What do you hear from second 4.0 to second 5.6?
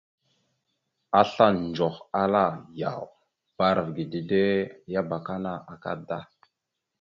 dede ya abakana